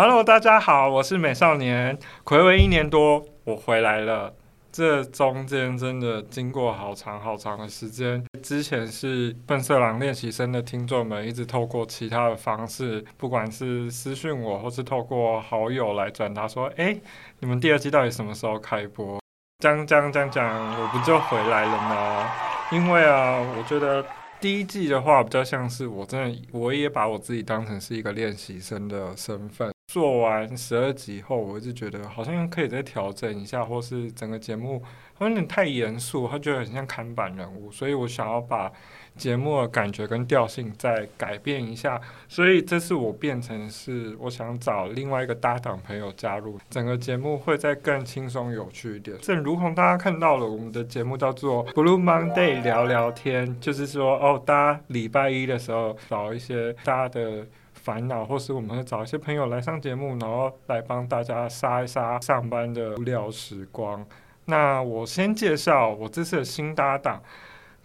[0.00, 4.32] Hello，大家好，我是美少年，睽违一年多，我回来了。
[4.70, 8.24] 这中间真的经过好长好长的时间。
[8.40, 16.96] 之前是笨色狼练习生的听众们，一直透过其他的方式，不管是私讯我，或是透过好友来转达说：“哎，
[17.40, 19.20] 你们第二季到底什么时候开播？”
[19.58, 22.30] 讲讲讲讲，我不就回来了吗？
[22.70, 24.06] 因为啊，我觉得
[24.40, 29.68] 第一季的话，比较像是我真的，我也把我自己当成是一个练习生的身份。
[29.88, 34.82] 做完十二集后，我就觉得好像可以再调整一下，或是整个节目
[35.18, 38.70] 有点太严肃，他觉得很像看板人物，所以我想要把
[39.16, 41.98] 节目的感觉跟调性再改变一下。
[42.28, 49.16] 所以这次我变成是我想找另外一个搭档朋友加入，整个节目会再更轻松有趣一点。
[49.22, 57.46] 正如同大家看到了，我们的节目叫做 Blue Monday 聊聊天，就是说哦，大家礼拜一的时候找一些大家的。
[57.88, 64.04] 烦恼，或是我们会找一些朋友来上节目，然后来帮大家杀一杀上班的无聊时光。
[64.44, 67.22] 那我先介绍我这次的新搭档，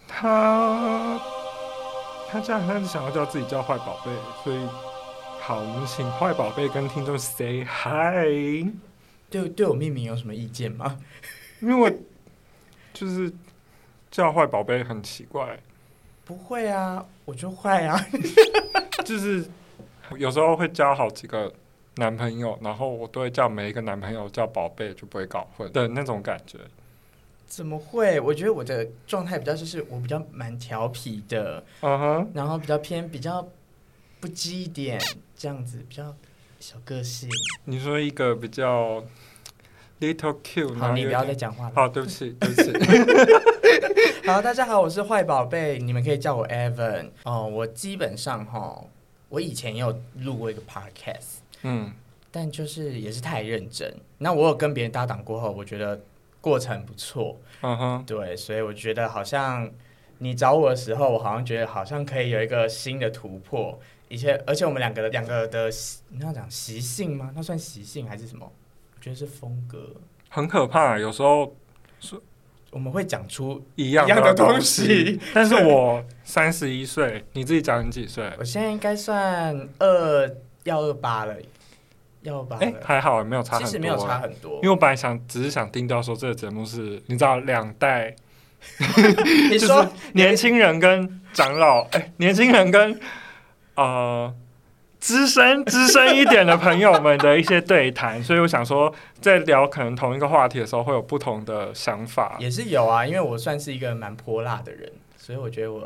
[0.05, 1.17] 他
[2.29, 4.11] 他这样，他是想要叫自己叫坏宝贝，
[4.43, 4.67] 所以
[5.39, 8.69] 好，我们请坏宝贝跟听众 say hi。
[9.29, 10.99] 对，对我命名有什么意见吗？
[11.61, 11.97] 因为
[12.93, 13.31] 就是
[14.11, 15.57] 叫坏宝贝很奇怪。
[16.25, 17.97] 不会啊，我就坏啊，
[19.05, 19.45] 就是。
[20.17, 21.51] 有时候会交好几个
[21.95, 26.57] 男朋友，然后我都会叫每一个男朋友叫宝贝，就不会搞混的那种感觉。
[27.45, 28.19] 怎么会？
[28.19, 33.47] 我觉得我的状态比较就是我比较蛮调皮的，嗯哼，然后比较偏比较
[34.19, 34.99] 不羁一点，
[35.37, 36.15] 这样子比较
[36.59, 37.29] 小个性。
[37.65, 39.03] 你说一个比较
[39.99, 41.71] little cute，好，你不要再讲话了。
[41.75, 42.73] 好，对不起， 对不起。
[44.25, 47.09] 好，大家好，我是坏宝贝，你们可以叫我 Evan。
[47.23, 48.83] 哦，我基本上哈。
[49.33, 51.91] 我以前也有录过一个 podcast，嗯，
[52.29, 53.91] 但就是也是太认真。
[54.19, 55.99] 那我有跟别人搭档过后，我觉得
[56.39, 59.67] 过程不错，嗯哼，对，所以我觉得好像
[60.19, 63.79] 你找我的时候，我好像觉得好像可以有一个新的突破。
[64.07, 65.67] 一切，而且我们两个的两个的，
[66.09, 67.31] 你要讲习性吗？
[67.35, 68.45] 那算习性还是什么？
[68.95, 69.95] 我觉得是风格，
[70.29, 70.99] 很可怕。
[70.99, 71.55] 有时候
[71.99, 72.21] 是。
[72.73, 78.29] 我们会讲出一样的东西， 但是我三十一岁，你自己讲你几岁？
[78.39, 81.35] 我现在应该算二幺二八了，
[82.23, 82.57] 要二八。
[82.57, 84.55] 哎，还好，没有差很多，其实没有差很多。
[84.55, 88.15] 因为我本来想，只是想定调说这个节目是，你知道两代，
[89.51, 92.99] 你说年轻人跟长老，哎，年轻人跟
[93.75, 94.33] 呃。
[95.03, 102.37] 资深资深一点的朋友们的一些对谈， 所以我想说，在聊可能同一个话题的时候，会有不同的想法。
[102.39, 105.81] 也是有啊，因为我算是一个蛮泼辣的人，所以我觉得我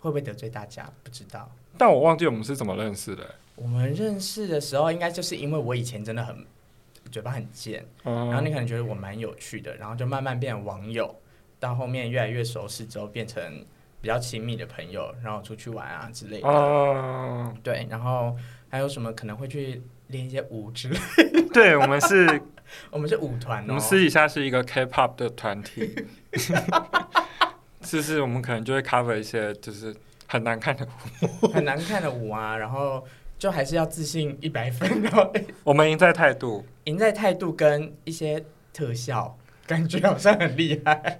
[0.00, 1.50] 会不会得罪大家，不知道。
[1.78, 3.34] 但我忘记我们是怎么认识的。
[3.56, 6.44] 我们认识的时候，应该就是因为我以前真的很
[7.10, 11.16] 嘴巴很贱，嗯，然后你可能觉得我蛮有趣的，然后就慢慢变成网友，
[11.58, 13.42] 到后面越来越熟识之后，变成。
[14.00, 16.48] 比较亲密的朋友，然后出去玩啊之类的。
[16.48, 18.36] 哦，对，然后
[18.68, 20.98] 还有什么可能会去练一些舞之类
[21.32, 21.42] 的。
[21.52, 22.42] 对，我们是，
[22.90, 23.66] 我们是舞团哦。
[23.68, 26.06] 我们私底下是一个 K-pop 的团体。
[27.82, 29.92] 就是我们可能就会 cover 一些就是
[30.26, 30.86] 很难看的
[31.42, 33.04] 舞，很难看的舞啊，然后
[33.36, 35.02] 就还是要自信一百分。
[35.02, 35.32] 然后
[35.64, 39.36] 我们赢在态度，赢在态度跟一些特效，
[39.66, 41.18] 感觉好像很厉害。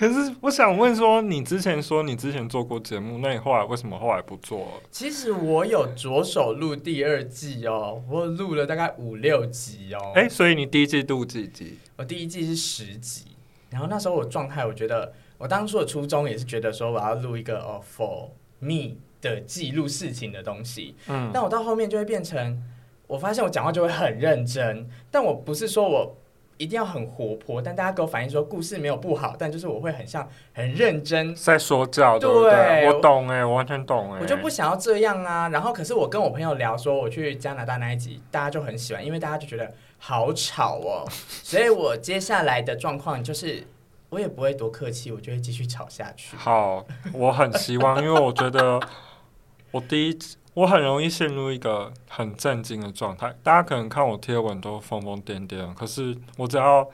[0.00, 4.66] 可是我想问说，你之前说你之前做过节目，那你后来为什么后来不做？
[4.90, 10.12] 其实我有着手录第二季哦，我录了大概五六集哦。
[10.14, 11.76] 哎，所以你第一季录几集？
[11.96, 13.26] 我第一季是十集，
[13.68, 20.94] 然后那时候我状态，我觉得我当初的初衷也是觉得说我要录一个哦 for me 的记录事情的东西。
[21.08, 22.58] 嗯，但我到后面就会变成，
[23.06, 26.16] 我发现我讲话就会很认真，但我不是说我。
[26.60, 32.50] 一定要很活泼，但大家给我反映说故事没有不好，但就是我会很像很认真在说教，对不对？
[32.52, 35.48] 对，我懂哎，我完全懂哎，我就不想要这样啊。
[35.48, 41.08] 然后可是我跟我朋友聊说我去加拿大那一集，大家就很喜欢，因为大家就觉得好吵哦。
[41.42, 43.66] 所以我接下来的状况就是，
[44.10, 46.36] 我也不会多客气，我就会继续吵下去。
[46.36, 48.78] 好，我很希望，因为我觉得
[49.70, 50.36] 我第一次。
[50.54, 56.88] 我很容易陷入一个很震惊的状态，大家可能看我贴文都疯疯癫癫，可是我只要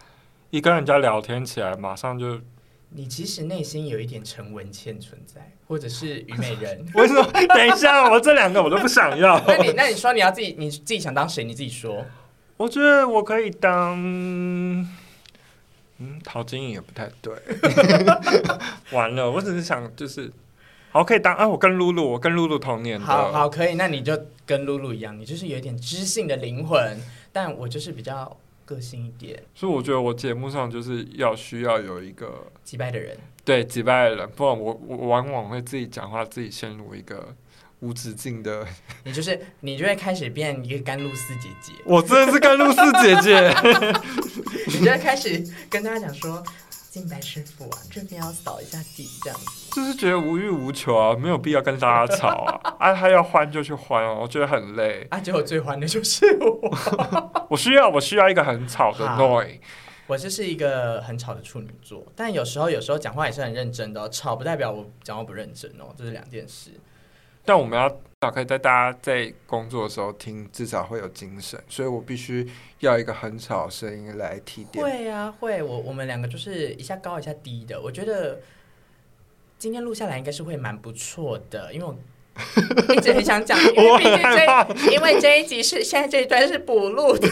[0.51, 2.39] 一跟人家聊天起来，马上就……
[2.91, 6.87] 你其实内心有一点陈文茜存在，或者是虞美人。
[6.95, 7.25] 为什么？
[7.33, 9.43] 等一下，我这两个我都不想要。
[9.49, 11.43] 那你那你说你要自己，你自己想当谁？
[11.43, 12.05] 你自己说。
[12.59, 13.97] 我觉得我可以当……
[15.99, 17.35] 嗯，陶晶莹也不太对。
[18.93, 20.31] 完了，我只是想就是。
[20.97, 23.05] 好，可以当啊，我跟露露，我跟露露同年的。
[23.05, 26.99] 好好，可以，那你就跟露露一样，你就是有一点知性的灵魂，
[27.33, 28.35] 但我就是比较
[28.65, 29.43] 个性一点。
[29.55, 33.15] 所以我觉得我节目上就是要需要有一个击败的人，
[33.45, 37.35] 对，击败的人，不然我我往往会自己讲话，自己陷入一个。
[37.81, 38.67] 无止境的，
[39.05, 41.75] 你就是你就会开始变一个甘露寺姐姐。
[41.85, 43.55] 我真的是甘露寺姐姐。
[44.69, 46.43] 你就会开始跟大家讲说，
[46.97, 49.71] 敬白师傅啊，这边要扫一下地，这样子。
[49.75, 52.59] 就是觉得无欲无求啊，没有必要跟大家吵啊。
[52.79, 55.07] 啊， 他要欢就去欢哦，我觉得很累。
[55.11, 56.59] 啊，结果最欢的就是我。
[57.51, 59.59] 我需要我需要一个很吵的 noise。
[60.07, 64.09] 我就是一个很吵的处女座，但有时候有时候讲话也是很认真的哦。
[64.09, 66.71] 吵不代表我讲话不认真哦，这是两件事。
[67.47, 67.89] 但我们要
[68.19, 72.51] 打开，在大家在工作的时候听，至少会有精神，所以我必须
[72.81, 74.85] 要一个很吵的声音来提点。
[74.85, 75.63] 会啊，会。
[75.63, 77.81] 我我们两个就是一下高一下低的。
[77.81, 78.41] 我觉得
[79.59, 81.97] 今天录下来应该是会蛮不错的，因为我
[82.93, 87.29] 一直很想讲， 因为毕竟这因为这一集是现在这一段是补录的，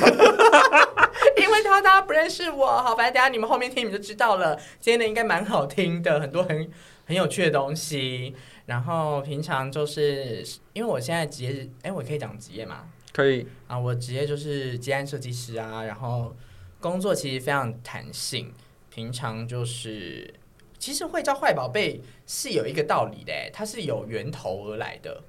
[1.43, 4.57] 因为他大家不认识我，好，反正等下你们后面听你们就知道了。
[4.79, 6.71] 今天的应该蛮好听的，很多很
[7.07, 8.35] 很有趣的东西。
[8.67, 12.91] 然后平常就是因为我现在职业，哎，我可以讲职业吗？
[13.13, 15.85] 可以啊，我职业就是接案设计师啊。
[15.85, 16.35] 然后
[16.81, 18.53] 工作其实非常弹性，
[18.89, 20.33] 平常就是
[20.79, 25.23] 其实会叫坏宝贝是有一个道理的，它是有源头而来的。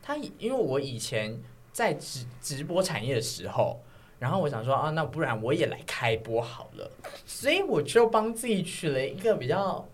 [0.00, 1.40] 它因为我以前
[1.72, 3.80] 在直直播产业的时候，
[4.20, 6.88] 然后我想说啊，那不然我也来开播好了，
[7.24, 9.88] 所以我就帮自己取了一个比较。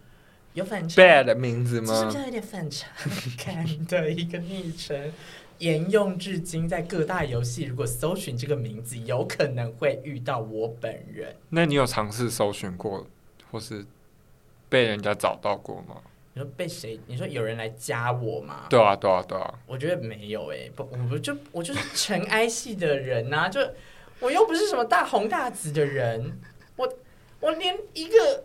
[0.54, 1.98] 有反差 bad 的名字吗？
[1.98, 2.86] 是不是有点反差
[3.42, 5.10] 感的一个昵称，
[5.58, 11.34] 沿用至今，在各大游戏如果搜寻这个名字，有可能会遇到我本人。
[11.48, 13.06] 那你有尝试搜寻过，
[13.50, 13.86] 或是
[14.68, 15.96] 被人家找到过吗？
[16.34, 17.00] 你说被谁？
[17.06, 18.66] 你说有人来加我吗？
[18.68, 19.54] 对啊，对啊，对啊。
[19.66, 23.58] 我觉得没有诶、欸，不，我不就我就是尘埃系的人呐、啊，就
[24.20, 26.38] 我又不是什么大红大紫的人，
[26.76, 26.92] 我
[27.40, 28.44] 我连一个。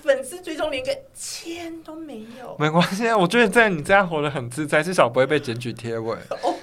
[0.00, 3.16] 粉丝最终连个千都没有，没关系啊。
[3.16, 6.18] 我觉得在你这样活得很自在，至少不会被检举贴文。
[6.42, 6.54] 哦，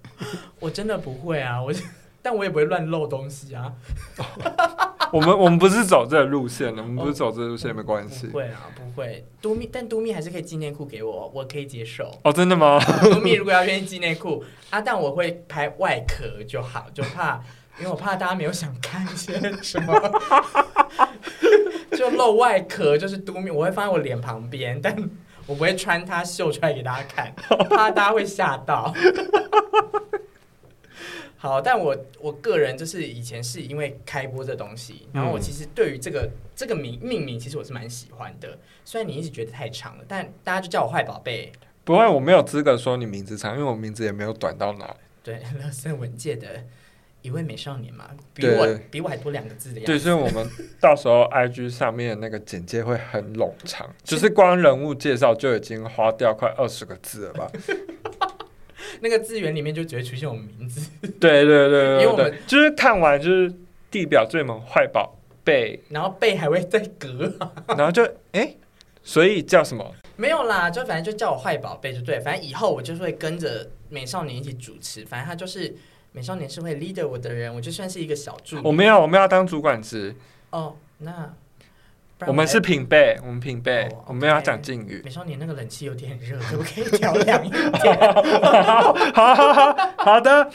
[0.60, 1.72] 我真的不会啊，我
[2.22, 3.72] 但我也不会乱漏东西啊。
[5.10, 8.26] 我们我们不是走这个路线的，我们不是走这个路线，没关系。
[8.26, 9.24] 不会啊，不会。
[9.40, 12.12] 都密，但都密还是可以寄内裤给我，我可以接受。
[12.24, 12.78] 哦，真的吗？
[13.04, 17.40] 都密如果要愿意寄内裤啊，但我会拍外壳就好，就怕
[17.78, 19.32] 因为我怕大家没有想看一些
[19.62, 19.94] 什么。
[21.98, 24.96] 就露外壳，就是嘟面，我会放在我脸旁边，但
[25.46, 27.34] 我不会穿它秀出来给大家看，
[27.68, 28.94] 怕大家会吓到。
[31.36, 38.56] 好，但我我个人就是以前是因为开播这东西，然后我其实对于这个这个名命名，其实我是蛮喜欢的。
[38.84, 41.50] 虽然你一直觉得太长了，但大家就叫我坏宝贝。
[41.82, 44.94] 不会，我没有资格说你名字长，因为我名字也没有短到哪。
[45.24, 46.64] 对， 乐森文界的。
[47.20, 49.92] 一位美少年嘛，比我比我还多两个字的样子。
[49.92, 50.48] 对，所以我们
[50.80, 57.50] 到时候 IG 上面那个简介会很冗长， 就是光人物介绍就已经花掉快二十个字了吧？
[59.00, 60.88] 那个字源里面就只会出现我们名字。
[61.20, 63.52] 对对对对，因为我们就是看完就是
[63.90, 67.32] 地表最萌坏宝贝，然后贝还会再隔，
[67.76, 68.56] 然后就哎、欸，
[69.02, 69.94] 所以叫什么？
[70.16, 75.74] 没有啦，就反正就叫我坏宝贝就对，反正以后我就是会跟着美少年一起主持，反正他就是。
[76.12, 78.62] 美少年是会 leader 我的人，我就算是一个小助理。
[78.64, 80.14] 我没有我们要当主管职。
[80.50, 81.34] 哦，那
[82.26, 85.00] 我，们是平辈，我们平辈，哦、我们要讲敬语。
[85.04, 87.70] 美少年那个冷气有点热，可不可以调凉一点？
[89.14, 90.50] 好好好好的，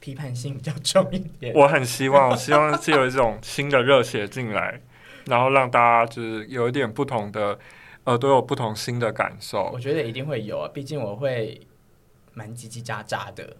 [0.00, 1.54] 批判性比较重一点。
[1.54, 4.78] 我很希望，我希望是有一种新的热血进来，
[5.26, 7.58] 然后让大家就是有一点不同的，
[8.04, 9.70] 呃，都有不同新的感受。
[9.72, 11.58] 我觉得一定会有啊，毕竟我会
[12.34, 13.56] 蛮叽叽喳喳的。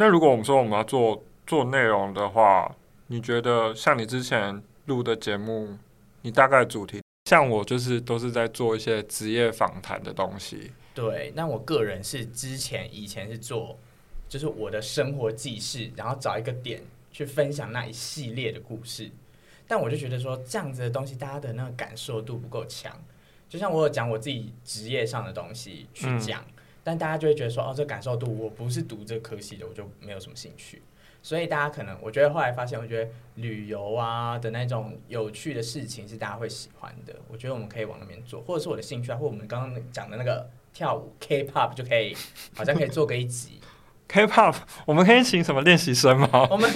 [0.00, 2.74] 那如果我们说我们要做做内容的话，
[3.08, 5.76] 你觉得像你之前录的节目，
[6.22, 10.70] 你大概主题像我就是都是在做一些职业访谈的东西。
[10.94, 13.76] 对，那我个人是之前以前是做，
[14.26, 16.80] 就是我的生活记事，然后找一个点
[17.12, 19.10] 去分享那一系列的故事。
[19.68, 22.90] 但我就觉得说这样子的东西，大家的那个感受度不够强。
[23.50, 26.40] 就像我有讲我自己职业上的东西去讲。
[26.40, 26.54] 嗯
[26.90, 30.82] 但大家就会觉得说，哦，这感受度我不是读这科系的，我就没有什么兴趣。
[31.22, 37.14] 所以大家可能，我觉得后来发现，我觉得旅游啊的那种有趣的事情是大家会喜欢的。
[37.28, 42.16] 我觉得我们可以往那边做，或者是我的兴趣啊，或我们刚刚讲的那个跳舞 K-pop 就可以，
[42.56, 43.60] 好像可以做个一集。
[44.08, 46.48] K-pop，我们可以请什么练习生吗？
[46.50, 46.68] 我们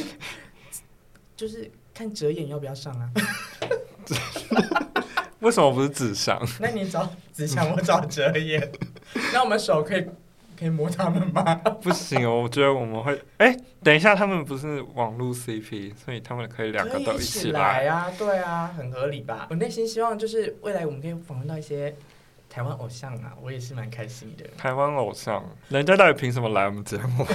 [1.34, 3.10] 就是看哲眼要不要上啊。
[5.44, 6.40] 为什么不是纸箱？
[6.58, 8.72] 那你找纸箱，我找哲言。
[9.32, 10.06] 那我们手可以
[10.58, 11.54] 可以摸他们吗？
[11.82, 13.12] 不行哦，我觉得我们会。
[13.36, 18.10] 哎、欸，等一下，他们不是网络 CP，所以他们可以两个都一起来啊。
[18.18, 19.46] 对啊，很合理吧？
[19.50, 21.94] 我内心希望就是未来我们可以访问到一些
[22.48, 24.46] 台湾偶像啊，我也是蛮开心的。
[24.56, 27.26] 台湾偶像，人家到底凭什么来我们节目？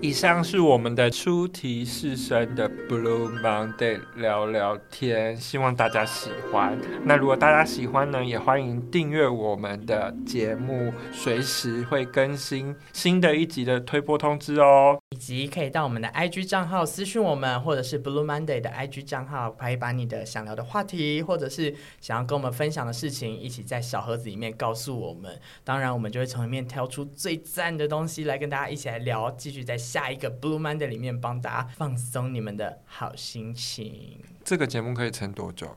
[0.00, 6.78] 以上是我们的出题式生的 Blue Monday 聊聊天，希望大家喜欢。
[7.02, 14.96] 那如果大家喜欢呢，也欢迎订阅我们的节目，随时会更新新的一集的推播通知哦。
[15.10, 25.36] 以及可以到我们的 IG 账号私讯我们，或者是 Blue Monday 的 IG 账号，可以把你的想聊的话题，或者是想要跟我们分享的事情，一起在小盒子里面告诉我们。
[25.64, 34.22] 当然，我们就会从里面挑出最赞的东西来跟大家一起来聊，继续在下一个 Blue Monday 里面帮大家放松你们的好心情。
[34.44, 35.74] 这个节目可以撑多久？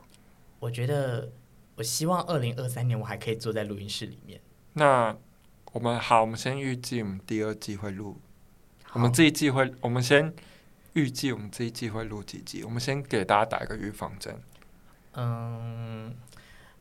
[0.60, 1.32] 我觉得，
[1.75, 4.41] 我希望二零二三年我还可以坐在录音室里面。
[4.74, 5.15] 那
[5.72, 8.20] 我们好，我们先预计我们第二季会录。
[8.91, 10.34] 我们这一季会，我们先
[10.91, 12.65] 预计我们这一季会录几集？
[12.65, 14.38] 我们先给大家打一个预防针。
[15.13, 16.13] 嗯，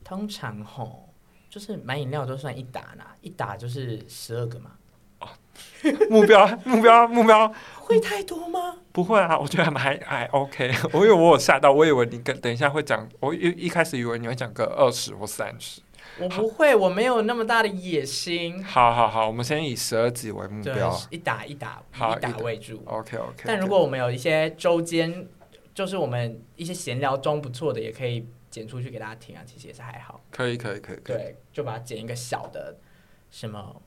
[0.02, 1.08] 通常吼，
[1.48, 4.72] 就是买饮料都算一打啦，一打就是十二个嘛。
[5.84, 8.76] 哦，目标目标目标会太多吗？
[8.92, 10.70] 不会啊，我觉得还还还 OK。
[10.92, 15.80] 我以为我有吓到，我以为你跟等一下会讲，我一一开始以为你会讲个二十或三十。
[16.18, 18.62] 我不会，我没有那么大的野心。
[18.64, 22.82] 好好好，我们先以十二集为目标，一打一打，好一打为主。
[22.84, 23.44] OK OK。
[23.46, 25.26] 但如果我们有一些周间，
[25.72, 29.42] 就是我们一些闲聊中不错的，也可以剪出去给大家听啊。
[29.46, 30.20] 其实也是还好。
[30.30, 30.96] 可以可以可以。
[31.04, 32.76] 对，就把它剪一个小的，
[33.30, 33.80] 什么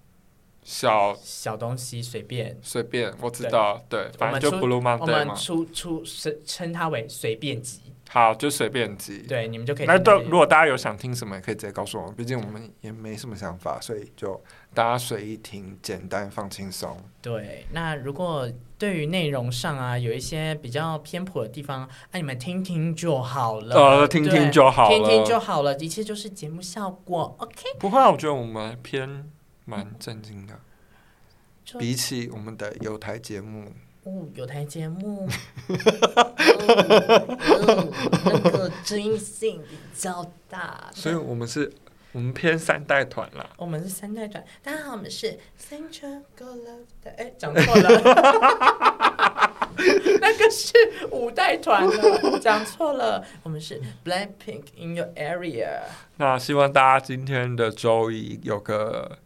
[0.64, 3.82] 小小东西，随便随便，我知道。
[3.90, 5.02] 对，反正就 Blue Monday。
[5.02, 7.82] 我们出出称称它为随便集。
[8.10, 9.26] 好，就随便集。
[9.28, 9.88] 对，你们就可以。
[9.88, 12.14] 那都如果大家有想听什么，也可以直接告诉我们。
[12.14, 14.40] 毕竟我们也没什么想法，所以就
[14.72, 16.96] 大家随意听，简单放轻松。
[17.24, 23.76] 对，那如果对于内容上啊有一些比较偏颇的地方，那、啊、你们听听就好了。
[23.76, 27.36] 呃，听听就好了，听听就好了，一切就是节目效果。
[27.40, 27.64] OK。
[27.80, 29.28] 不会，我觉得我们偏
[29.66, 30.60] 蛮震惊的，
[31.80, 33.72] 比起我们的有台节目。
[34.04, 35.30] 哦，有台节目，哦
[37.48, 37.88] 哦，
[38.26, 41.72] 那个争议性比较大，所以我们是，
[42.12, 43.50] 我们偏三代团啦。
[43.56, 47.90] 我们是三代团，大家好，我们是三车 Go Love 的，哎，讲错了，
[50.20, 50.74] 那个是
[51.10, 55.80] 五代团了，讲错了，我们是 Blackpink in your area。
[56.18, 59.18] 那希望大家今天的周一有个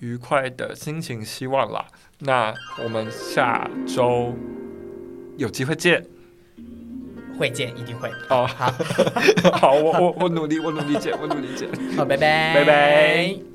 [0.00, 1.86] 愉快的心情，希望啦。
[2.18, 4.34] 那我们下周
[5.36, 6.04] 有机会见，
[7.38, 8.10] 会见，一定会。
[8.28, 8.72] 哦，好，
[9.56, 11.68] 好，我我我努力，我努力见，我努力见。
[11.96, 13.49] 好，拜拜，拜拜。